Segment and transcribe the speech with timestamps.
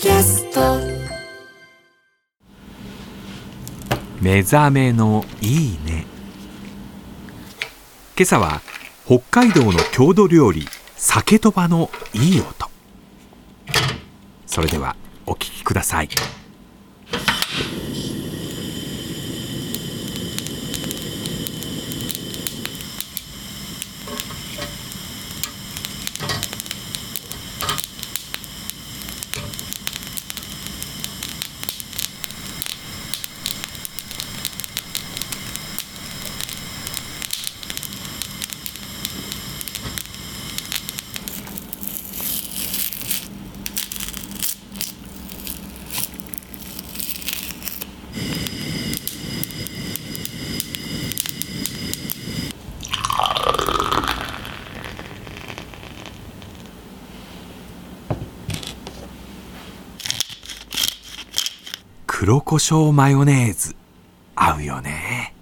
[0.00, 0.78] キャスト。
[4.22, 6.06] 目覚めのいいね。
[8.16, 8.62] 今朝は
[9.04, 10.64] 北海道の郷土料理
[10.96, 12.70] 酒とばのいい音。
[14.46, 14.96] それでは
[15.26, 16.08] お聞きください。
[62.20, 63.74] 黒胡椒マヨネーズ。
[64.36, 65.34] 合うよね。